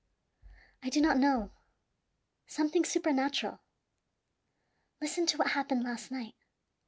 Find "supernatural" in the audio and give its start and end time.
2.83-3.59